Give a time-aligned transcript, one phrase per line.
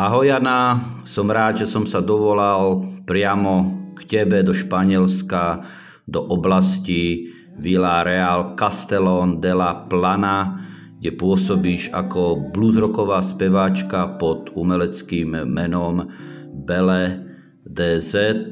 [0.00, 3.68] Ahoj Jana, som rád, že som sa dovolal priamo
[4.00, 5.60] k tebe do Španielska,
[6.08, 7.28] do oblasti
[7.60, 10.56] Vila Real Castellón de la Plana,
[10.96, 16.08] kde pôsobíš ako bluesrocková speváčka pod umeleckým menom
[16.48, 17.20] Bele
[17.68, 18.48] DZ.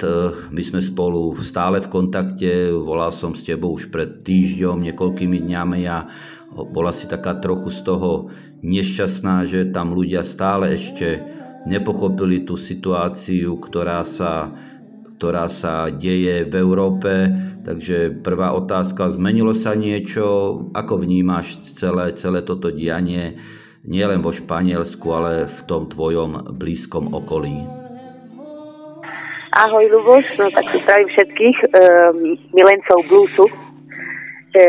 [0.52, 5.80] My sme spolu stále v kontakte, volal som s tebou už pred týždňom, niekoľkými dňami
[5.88, 6.12] a
[6.76, 8.28] bola si taká trochu z toho
[8.60, 14.52] nešťastná, že tam ľudia stále ešte nepochopili tú situáciu, ktorá sa,
[15.18, 17.32] ktorá sa deje v Európe.
[17.66, 20.24] Takže prvá otázka, zmenilo sa niečo?
[20.72, 23.38] Ako vnímaš celé, celé toto dianie
[23.88, 27.64] nielen vo Španielsku, ale v tom tvojom blízkom okolí?
[29.58, 31.66] Ahoj Luboš, no tak si pravím všetkých e,
[32.54, 33.46] milencov bluesu.
[34.54, 34.64] E,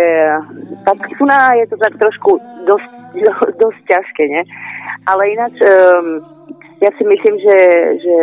[0.81, 2.99] tak tu je to tak trošku dosť
[3.61, 4.41] dosť ťažké, ne?
[5.07, 6.21] Ale ináč, um,
[6.79, 7.57] ja si myslím, že,
[7.99, 8.17] že,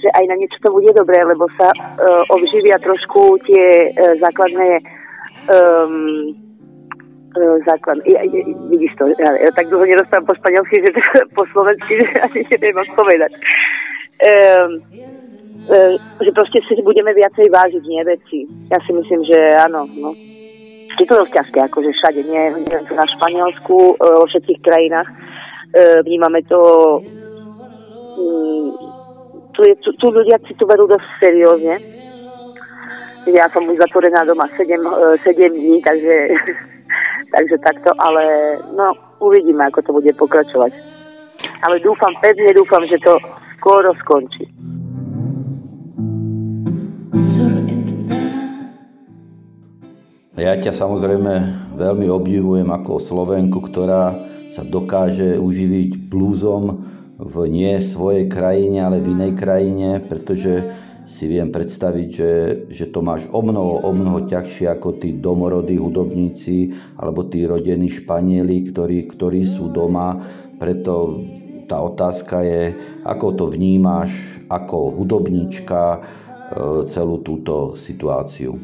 [0.00, 4.68] že aj na niečo to bude dobré, lebo sa uh, obživia trošku tie uh, základné
[5.52, 6.36] um,
[7.64, 10.90] základ, ja, ja, vidíš to, ja, ja tak dlho nerozprávam po španielsky, že
[11.36, 13.32] po slovensky, že ani neviem odpovedať.
[14.20, 14.70] Um,
[15.72, 18.38] uh, že proste si budeme viacej vážiť, nie veci.
[18.68, 20.12] Ja si myslím, že áno, no
[21.00, 25.08] je to dosť ťažké, akože všade, nie, nie na Španielsku, vo všetkých krajinách.
[25.08, 25.14] E,
[26.04, 26.60] vnímame to,
[29.52, 31.76] tu, je, tu, tu ľudia si to berú dosť seriózne.
[33.30, 36.14] Ja som už zatvorená doma 7, 7 e, dní, takže,
[37.34, 38.24] takže takto, ale
[38.74, 38.90] no,
[39.22, 40.72] uvidíme, ako to bude pokračovať.
[41.62, 43.14] Ale dúfam, pevne dúfam, že to
[43.58, 44.50] skoro skončí.
[50.42, 51.32] Ja ťa samozrejme
[51.78, 54.10] veľmi obdivujem ako Slovenku, ktorá
[54.50, 56.82] sa dokáže uživiť blúzom
[57.22, 60.66] v nie svojej krajine, ale v inej krajine, pretože
[61.06, 62.32] si viem predstaviť, že,
[62.70, 67.90] že to máš o mnoho, o mnoho ťažšie ako tí domorodí hudobníci alebo tí rodení
[67.90, 70.18] Španieli, ktorí, ktorí sú doma.
[70.56, 71.20] Preto
[71.66, 72.62] tá otázka je,
[73.02, 76.00] ako to vnímaš ako hudobníčka e,
[76.86, 78.54] celú túto situáciu.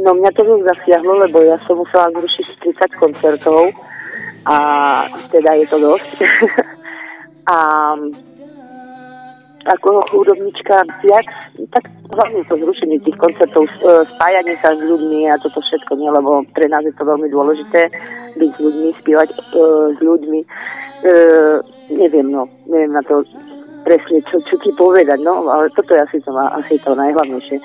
[0.00, 2.46] No mňa to dosť zasiahlo, lebo ja som musela zrušiť
[2.96, 3.68] 30 koncertov
[4.46, 4.56] a
[5.32, 6.12] teda je to dosť.
[7.54, 7.56] a
[9.68, 11.28] ako hudobnička viac,
[11.68, 11.84] tak
[12.16, 13.72] hlavne to zrušenie tých koncertov, e,
[14.16, 17.92] spájanie sa s ľuďmi a toto všetko nie, lebo pre nás je to veľmi dôležité
[18.40, 20.40] byť s ľuďmi, spievať uh, s ľuďmi.
[21.02, 21.58] Uh,
[21.90, 23.26] neviem, no, neviem na to
[23.82, 27.58] presne, čo, čo ti povedať, no, ale toto je asi to, asi to najhlavnejšie.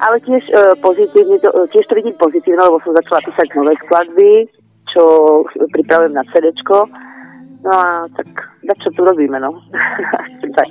[0.00, 3.74] Ale tiež uh, pozitívne, to, uh, tiež to vidím pozitívne, lebo som začala písať nové
[3.82, 4.30] skladby,
[5.70, 6.50] pripravujem na CD.
[7.64, 8.28] No a tak,
[8.68, 9.56] tak čo tu robíme, no.
[10.58, 10.68] tak.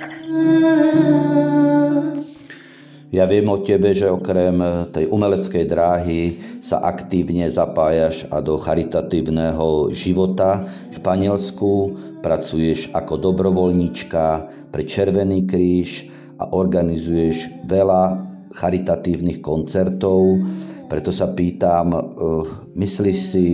[3.14, 4.58] Ja viem o tebe, že okrem
[4.90, 6.22] tej umeleckej dráhy
[6.58, 11.70] sa aktívne zapájaš a do charitatívneho života v Španielsku.
[12.26, 14.24] Pracuješ ako dobrovoľníčka
[14.74, 16.10] pre Červený kríž
[16.42, 18.18] a organizuješ veľa
[18.50, 20.42] charitatívnych koncertov.
[20.84, 22.00] Preto sa pýtam, eh,
[22.76, 23.46] myslíš si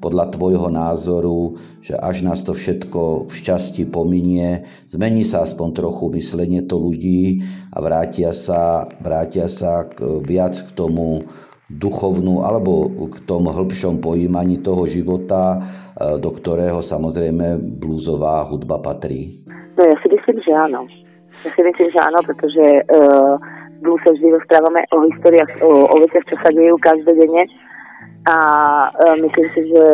[0.00, 6.08] podľa tvojho názoru, že až nás to všetko v šťastí pominie, zmení sa aspoň trochu
[6.16, 11.28] myslenie to ľudí a vrátia sa, vrátia sa k, viac k tomu
[11.68, 19.44] duchovnú alebo k tomu hĺbšom pojímaní toho života, eh, do ktorého samozrejme blúzová hudba patrí?
[19.76, 20.88] No ja si myslím, že áno.
[21.46, 23.38] Ja si myslím, že áno, pretože uh,
[23.82, 27.46] dlho sa vždy rozprávame o históriách, o, o veciach, čo sa dejú každodenne.
[28.28, 28.36] A
[28.92, 29.86] uh, myslím si, že,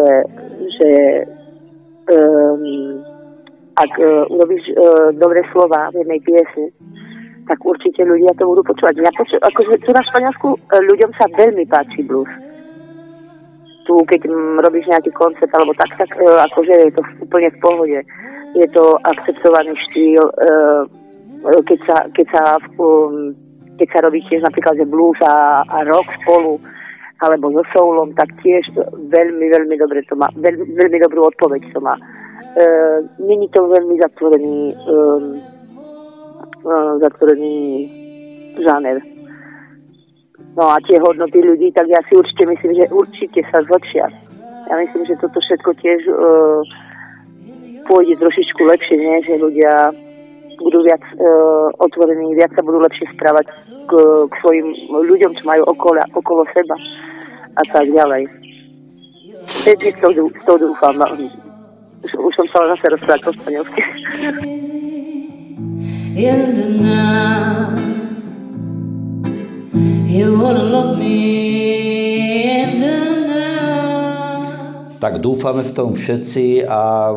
[0.80, 0.90] že
[2.10, 2.98] um,
[3.78, 6.66] ak uh, urobíš uh, dobré slova v jednej piesni,
[7.44, 8.94] tak určite ľudia to budú počúvať.
[9.04, 12.30] Ja poču, akože tu na Španielsku uh, ľuďom sa veľmi páči blues.
[13.84, 17.60] Tu, keď um, robíš nejaký koncert alebo tak, tak uh, akože je to úplne v
[17.60, 18.00] pohode.
[18.56, 20.82] Je to akceptovaný štýl, uh,
[21.68, 22.42] keď sa, keď sa
[22.80, 23.36] um,
[23.78, 26.60] keď sa robí tiež napríklad že blues a, a rock spolu,
[27.22, 28.74] alebo so soulom, tak tiež
[29.10, 31.94] veľmi, veľmi dobre to má, veľmi, veľmi dobrú odpoveď to má.
[31.94, 32.02] E,
[33.22, 34.94] Není to veľmi zatvorený e,
[36.62, 37.56] e, zatvorený
[38.60, 38.98] žáner.
[40.54, 44.06] No a tie hodnoty ľudí, tak ja si určite myslím, že určite sa zlepšia.
[44.70, 46.14] Ja myslím, že toto všetko tiež e,
[47.86, 49.16] pôjde trošičku lepšie, nie?
[49.26, 49.72] že ľudia
[50.58, 51.26] budú viac e,
[51.78, 53.46] otvorení, viac sa budú lepšie správať
[53.86, 53.92] k,
[54.28, 56.76] k svojim ľuďom, čo majú okolo, okolo seba
[57.54, 58.26] a tak ďalej.
[59.64, 60.08] Teď to,
[60.46, 60.96] to dúfam.
[62.02, 63.82] už, už som sa zase rozprávať po španielsky.
[75.02, 77.10] Tak dúfame v tom všetci a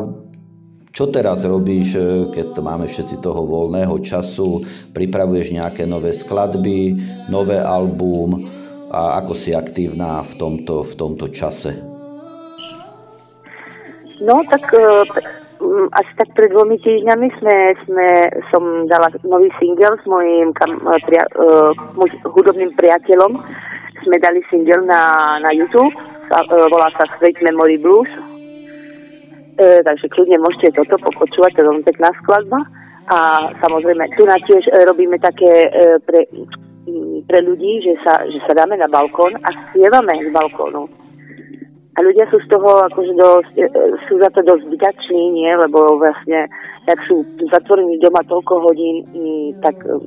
[0.98, 4.66] čo teraz robíš, e, keď máme všetci toho voľného času?
[4.90, 6.98] Pripravuješ nejaké nové skladby,
[7.30, 8.50] nové album
[8.90, 11.78] a ako si aktívna v tomto, v tomto čase?
[14.18, 15.06] No, tak uh,
[15.94, 17.56] asi tak pred dvomi týždňami sme,
[17.86, 18.08] sme,
[18.50, 21.70] som dala nový single s mojim kam, pria, uh,
[22.26, 23.38] hudobným priateľom.
[24.02, 25.94] Sme dali single na, na YouTube,
[26.26, 28.10] sa, uh, volá sa Sweet Memory Blues.
[29.58, 32.62] Uh, takže kľudne môžete toto popočúvať, to je veľmi pekná skladba.
[33.10, 36.30] A samozrejme, tu na tiež uh, robíme také uh, pre,
[37.26, 40.86] pre ľudí, že sa, že sa dáme na balkón a spievame z balkónu
[41.98, 43.66] a ľudia sú z toho akože dosť, e,
[44.06, 46.46] sú za to dosť vďační, nie, lebo vlastne,
[46.86, 49.02] ak sú zatvorení doma toľko hodín,
[49.58, 49.98] tak e,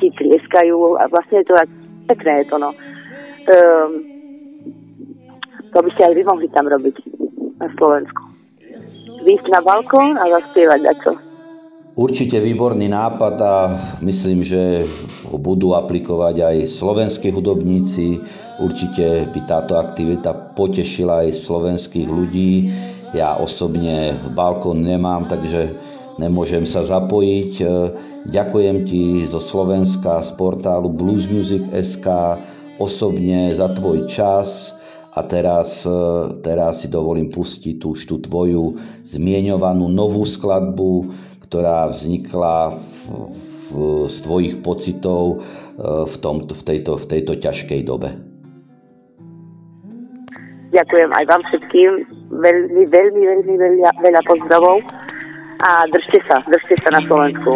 [0.00, 1.68] ti trieskajú a vlastne je to tak
[2.08, 2.70] pekné je to, no.
[3.48, 3.90] Um,
[5.68, 6.96] to by ste aj vy mohli tam robiť
[7.60, 8.27] na Slovensku.
[9.18, 11.12] Výjsť na balkón a zaspievať dačo.
[11.98, 13.54] Určite výborný nápad a
[14.06, 14.86] myslím, že
[15.26, 18.22] ho budú aplikovať aj slovenskí hudobníci.
[18.62, 22.70] Určite by táto aktivita potešila aj slovenských ľudí.
[23.10, 25.74] Ja osobne balkón nemám, takže
[26.22, 27.66] nemôžem sa zapojiť.
[28.30, 32.06] Ďakujem ti zo Slovenska, z portálu bluesmusic.sk
[32.78, 34.77] osobne za tvoj čas
[35.18, 35.82] a teraz,
[36.46, 41.10] teraz si dovolím pustiť už tú tvoju zmienovanú novú skladbu,
[41.42, 42.78] ktorá vznikla v,
[43.66, 43.72] v,
[44.06, 45.36] z tvojich pocitov e,
[46.06, 48.14] v, tom, v, tejto, v tejto ťažkej dobe.
[50.68, 51.90] Ďakujem aj vám všetkým.
[52.28, 54.84] Veľmi, veľmi, veľmi veľa, veľa pozdravov
[55.64, 57.52] a držte sa, držte sa na Slovensku.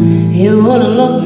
[0.00, 1.24] I love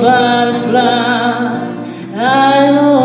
[0.00, 1.76] butterflies.
[2.14, 2.95] I know